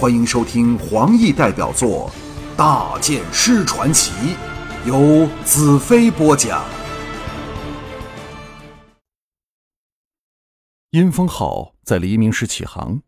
[0.00, 2.10] 欢迎收听黄奕代表作
[2.56, 4.10] 《大剑师传奇》，
[4.86, 6.64] 由子飞播讲。
[10.92, 13.02] 阴风号在黎明时起航，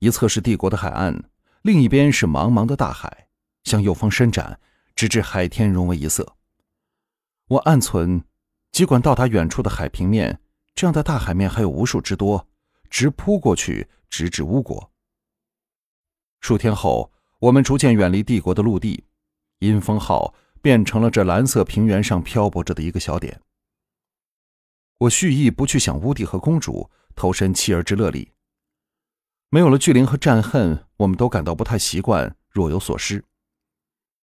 [0.00, 1.22] 一侧是帝国的海岸，
[1.62, 3.28] 另一边是茫茫的大海，
[3.62, 4.58] 向右方伸展，
[4.96, 6.34] 直至海天融为一色。
[7.46, 8.24] 我暗存，
[8.72, 10.40] 尽管到达远处的海平面，
[10.74, 12.48] 这样的大海面还有无数之多，
[12.90, 14.91] 直扑过去，直至乌国。
[16.42, 19.04] 数天后，我们逐渐远离帝国的陆地，
[19.60, 23.40] 阴风号变成了这蓝色平原上漂泊着的一个小点。
[24.98, 28.32] 我蓄意不去想乌帝和公主，投身妻儿之乐里。
[29.50, 33.24] 没有了巨灵和战恨，我们都感到不太习惯，若有所失。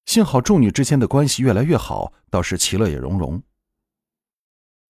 [0.06, 3.44] 幸好众女之间的关系越来越好，倒是其乐也融融。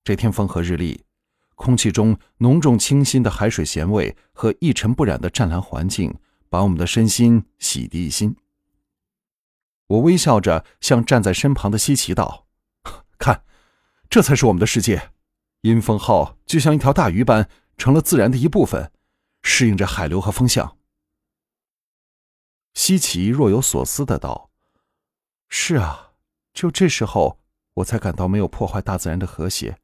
[0.04, 1.04] 这天风和日丽，
[1.56, 6.14] 空气中浓重清新的海水咸味和一尘不染的湛蓝环境。
[6.56, 8.38] 把我们的身心洗涤一新。
[9.88, 12.48] 我微笑着向站在身旁的西奇道
[13.20, 13.44] ：“看，
[14.10, 15.12] 这才是我们的世界。
[15.64, 18.90] 阴风号就像一条大鱼般，成了自然的一部分，
[19.42, 20.78] 适应着海流和风向。”
[22.74, 24.50] 西奇若有所思的道
[25.50, 26.14] ：“是啊，
[26.54, 27.42] 就这时候，
[27.74, 29.78] 我才感到没有破坏大自然的和谐。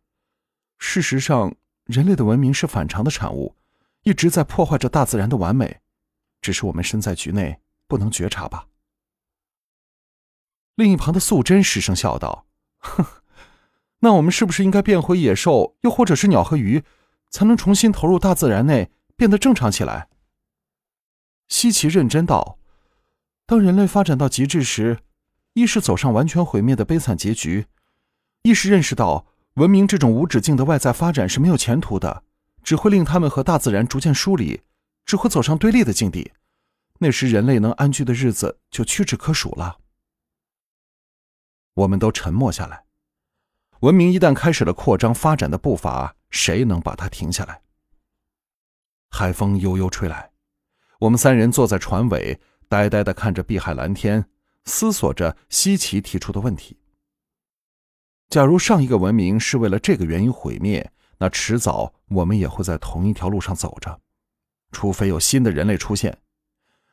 [0.78, 3.58] 事实上，人类的文明是反常的产物，
[4.04, 5.80] 一直在破坏着大自然的完美。”
[6.42, 8.68] 只是我们身在局内，不能觉察吧？
[10.76, 12.48] 另一旁的素贞失声笑道
[12.80, 13.06] ：“哼，
[14.00, 16.84] 那我们是不是应该变回野兽，又或者是鸟和鱼，
[17.30, 20.10] 才能重新投入大自然内，变得正常起来？”
[21.48, 22.58] 西奇认真道
[23.46, 25.00] ：“当人类发展到极致时，
[25.54, 27.68] 一是走上完全毁灭的悲惨结局，
[28.42, 32.24] 一是认识到文明这种无止境的外在发展是没有前途的，
[32.64, 34.62] 只会令他们和大自然逐渐疏离。”
[35.12, 36.32] 只会走上对立的境地，
[37.00, 39.78] 那时人类能安居的日子就屈指可数了。
[41.74, 42.86] 我们都沉默下来。
[43.82, 47.62] 文明一旦开始了扩张发展的步伐，谁能把它停下来？
[49.10, 50.32] 海风悠悠吹来，
[51.00, 52.40] 我们三人坐在船尾，
[52.70, 54.30] 呆呆的看着碧海蓝天，
[54.64, 56.80] 思索着西奇提出的问题：
[58.30, 64.00] 假如上一个文明是为了这个原因毁灭，那迟早我们也会在同一条路上走着。
[64.72, 66.18] 除非有新的人类出现，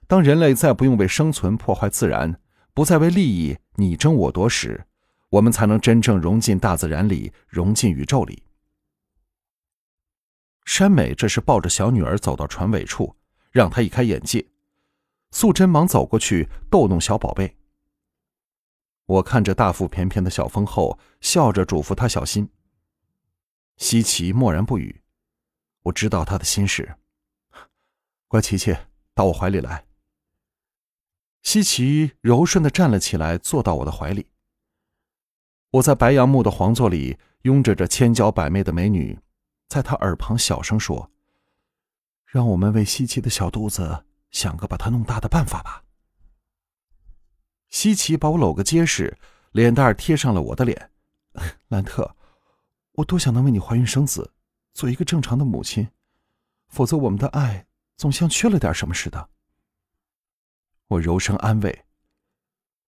[0.06, 2.40] 当人类再不用为生存破坏自然，
[2.74, 4.86] 不再为利益你争我夺时，
[5.30, 8.42] 我们才能真正融进大自然里，融进宇宙里。
[10.64, 13.16] 山美这时抱着小女儿走到船尾处，
[13.50, 14.46] 让她一开眼界。
[15.30, 17.56] 素贞忙走过去逗弄小宝贝。
[19.06, 22.50] 我看着大腹便便的小峰后，笑着嘱咐他小心。
[23.76, 25.02] 西奇默然不语，
[25.84, 26.96] 我知道他的心事。
[28.30, 28.76] 乖，琪琪，
[29.14, 29.86] 到我怀里来。
[31.42, 34.26] 西奇柔顺的站了起来，坐到我的怀里。
[35.70, 39.18] 我在白杨木的皇座里拥着这千娇百媚的美女，
[39.66, 41.10] 在她耳旁小声说
[42.26, 45.84] ：“让我们为西奇的小肚子想个把它弄大的办法吧。”
[47.70, 49.16] 西奇把我搂个结实，
[49.52, 50.90] 脸蛋贴上了我的脸。
[51.68, 52.14] 兰特，
[52.92, 54.34] 我多想能为你怀孕生子，
[54.74, 55.88] 做一个正常的母亲，
[56.68, 57.64] 否则我们的爱……
[57.98, 59.28] 总像缺了点什么似的。
[60.86, 61.84] 我柔声安慰：“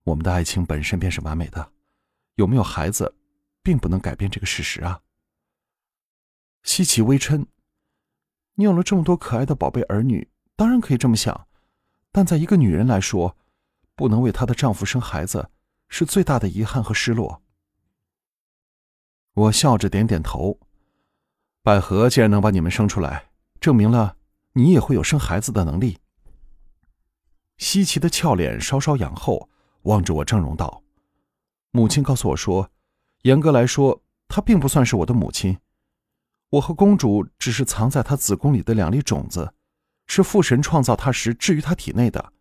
[0.05, 1.73] 我们的爱情本身便是完美的，
[2.37, 3.15] 有没有孩子，
[3.61, 5.03] 并不能改变这个事实啊。”
[6.63, 7.45] 西奇微嗔
[8.55, 11.49] ：“你有了这么多可爱的宝贝儿女，当然可以这么想，
[12.13, 13.37] 但在一个女人来说，
[13.97, 15.51] 不能为她的丈夫生孩子，
[15.89, 17.43] 是最大的遗憾和失落。”
[19.35, 20.61] 我笑着点点头
[21.63, 24.17] ：“百合既然能把你们生出来，证明了。”
[24.61, 25.99] 你也会有生孩子的能力。
[27.57, 29.49] 西奇的俏脸稍稍仰后，
[29.83, 30.83] 望着我郑容道
[31.73, 32.71] ：“母亲告诉我说，
[33.23, 35.59] 严格来说，她并不算是我的母亲。
[36.51, 39.55] 我和公主只是藏在她子宫里的两粒种子，
[40.07, 42.33] 是父神创造她时置于她体内的。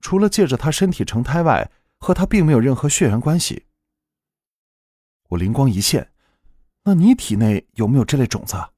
[0.00, 3.66] 除了借着她身体成胎外，和她并没有任何血缘关系。”
[5.28, 6.12] 我灵光一现
[6.84, 8.70] ：“那你体内有没有这类种子？”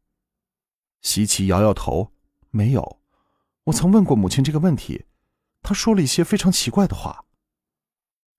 [1.02, 2.12] 西奇摇摇头。
[2.56, 2.98] 没有，
[3.64, 5.04] 我曾问过母亲这个问题，
[5.60, 7.26] 她说了一些非常奇怪的话。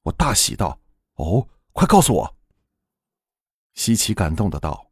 [0.05, 0.79] 我大喜道
[1.17, 2.35] ：“哦，快告诉我。”
[3.75, 4.89] 西奇感动的道：“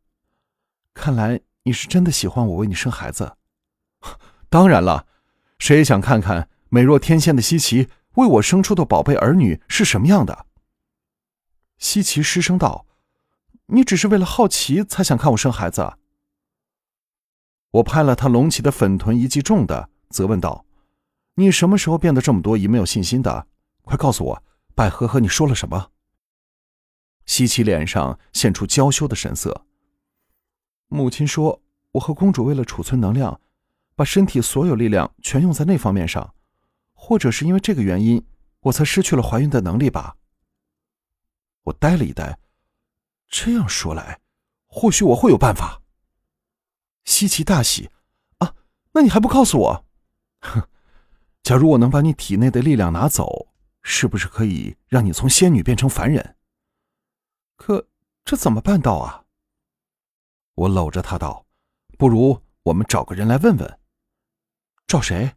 [0.94, 3.36] 看来你是真的喜欢我为你生孩子。
[4.48, 5.07] 当然了，
[5.57, 10.45] 谁也想看看美若天仙的西奇为我生出的宝贝儿女是什么样的。”
[11.80, 12.86] 西奇失声道
[13.74, 15.98] ：“你只是为了好奇才想看我生孩子？”
[17.75, 20.66] 我拍了他隆起的粉臀一记重的，责问道
[21.36, 23.48] ：“你什么时候变得这么多疑、没有信心的？
[23.81, 24.44] 快告诉我，
[24.74, 25.92] 百合和你说了什么？”
[27.25, 29.66] 西岐脸上现出娇羞的神色。
[30.88, 31.62] 母亲说
[31.92, 33.42] ：“我和公主为了储存能量，
[33.94, 36.33] 把身体所有力量全用在那方面上，
[36.94, 38.25] 或者是因为这个原因，
[38.62, 40.16] 我才失去了怀孕的能力吧。”
[41.63, 42.39] 我呆了一呆。
[43.28, 44.21] 这样说来，
[44.66, 45.81] 或许我会有办法。
[47.06, 47.90] 西岐大喜
[48.40, 48.54] ：“啊，
[48.92, 49.86] 那你还不告诉我？
[50.42, 50.68] 哼，
[51.44, 53.48] 假如我能把你体内的力量拿走，
[53.81, 56.36] 是不是可以让你从仙女变成凡人？
[57.56, 57.88] 可
[58.25, 59.24] 这怎么办到啊？”
[60.56, 61.46] 我搂着他道
[61.98, 63.80] ：“不如我们找个人来问问。”
[64.88, 65.36] 找谁？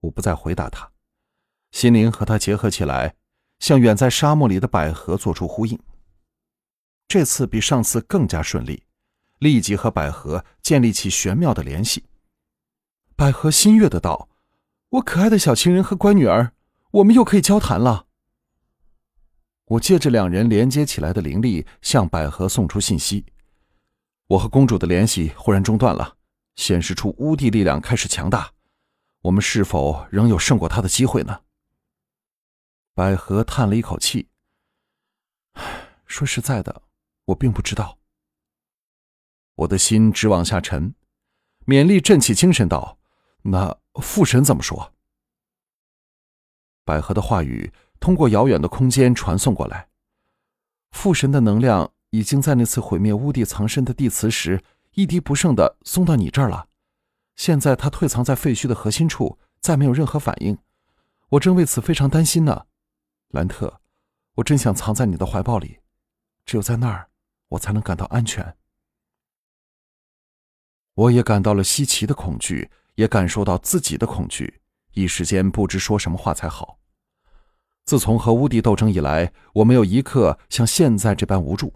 [0.00, 0.90] 我不再回答他，
[1.72, 3.14] 心灵和他结合起来，
[3.58, 5.78] 向远在沙漠里的百合做出呼应。
[7.06, 8.84] 这次比上次更加顺利，
[9.40, 12.04] 立即和百合建立起玄妙的联系。
[13.16, 14.28] 百合心悦的道
[14.90, 16.52] ：“我可爱的小情人和乖女儿，
[16.92, 18.06] 我们又可以交谈了。”
[19.64, 23.24] 我借着两人连接起来的灵力，向百合送出信息。
[24.26, 26.16] 我和公主的联系忽然中断了，
[26.56, 28.52] 显示出乌帝力量开始强大。
[29.22, 31.40] 我们是否仍有胜过他的机会呢？
[32.94, 34.28] 百合叹了一口气
[36.06, 36.82] ：“说实在的，
[37.26, 37.96] 我并不知道。”
[39.60, 40.94] 我的心直往下沉，
[41.66, 42.98] 勉力振起精神道
[43.42, 44.92] ：“那父神怎么说？”
[46.84, 49.88] 百合的话语通过遥远的空间传送过来，
[50.90, 51.92] 父神的能量。
[52.12, 54.64] 已经在那次毁灭乌地藏身的地磁时
[54.94, 56.66] 一滴不剩的送到你这儿了，
[57.36, 60.58] 现在他退藏在废墟的核心处，再没有任何反应，
[61.28, 62.66] 我正为此非常担心呢。
[63.28, 63.80] 兰特，
[64.34, 65.78] 我真想藏在你的怀抱里，
[66.44, 67.10] 只有在那儿，
[67.50, 68.56] 我才能感到安全。
[71.00, 74.60] 我也感到了稀奇的恐惧，也感受到自己的恐惧，
[74.92, 76.78] 一时间不知说什么话才好。
[77.86, 81.72] 自从和乌迪斗争以来，我没有一刻像现在这般无助。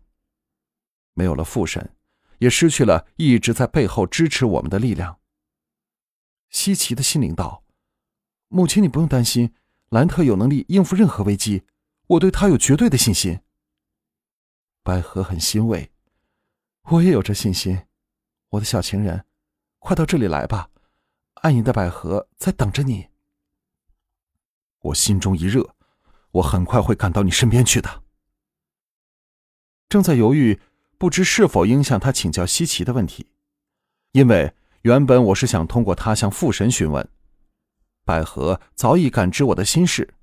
[1.14, 1.96] 没有了父神，
[2.38, 5.18] 也失去了一直在背后支持我们的力量。
[6.50, 7.64] 西奇的心灵道
[8.48, 9.54] ：“母亲，你不用担心，
[9.88, 11.62] 兰特有能力应付任何危机，
[12.08, 13.40] 我对他有绝对的信心。”
[14.84, 15.90] 百合很欣慰，
[16.90, 17.86] 我也有这信心。
[18.54, 19.24] 我的小情人，
[19.78, 20.68] 快到这里来吧，
[21.42, 23.08] 爱你的百合在等着你。
[24.80, 25.74] 我心中一热，
[26.32, 28.02] 我很快会赶到你身边去的。
[29.88, 30.60] 正在犹豫。
[30.96, 33.26] 不知是否应向他请教西岐的问题，
[34.12, 37.06] 因为原本我是想通过他向父神询问。
[38.04, 40.14] 百合早已感知我的心事。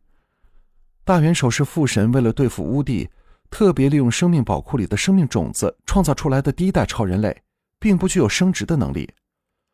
[1.03, 3.11] 大元首是父神为了对付乌帝，
[3.51, 7.43] 特别利用生命宝库里的生命种子创造出来的第一代超人类，
[7.81, 9.11] 并不具有生殖的能力。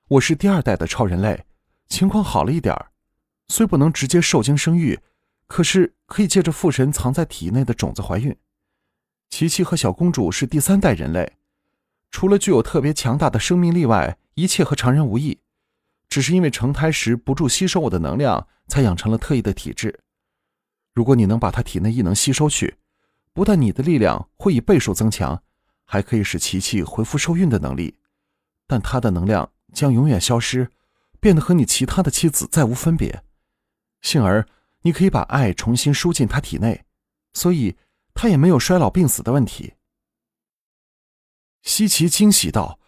[0.07, 1.43] 我是第二代的超人类，
[1.89, 2.73] 情况好了一点
[3.49, 4.97] 虽不能直接受精生育，
[5.45, 8.33] 可是可以借着父神藏在体内的种子怀孕。
[9.29, 11.33] 琪琪和小公主是第三代人类，
[12.09, 15.37] 除了具有特别强大的生命力外，一切和常人无异。
[16.07, 19.99] 只是因为成胎时不住吸收我的能量，才养成了特异的体质。
[20.93, 22.77] 如果你能把他体内异能吸收去，
[23.33, 25.43] 不但你的力量会以倍数增强，
[25.87, 27.97] 还可以使琪琪恢复受孕的能力。
[28.67, 30.69] 但他的能量将永远消失，
[31.19, 33.23] 变得和你其他的妻子再无分别。
[34.01, 34.45] 幸而
[34.83, 36.85] 你可以把爱重新输进她体内，
[37.33, 37.75] 所以。
[38.19, 39.75] 她也没有衰老病死的问题。
[41.61, 42.79] 西奇惊喜道：“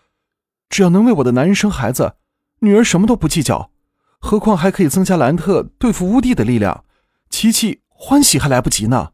[0.69, 2.15] 只要能为我的男人生孩子，
[2.61, 3.69] 女儿什么都不计较，
[4.19, 6.83] 何况还可以增加兰特对付乌帝的力量。
[7.29, 9.11] 琪琪欢喜还来不及呢。”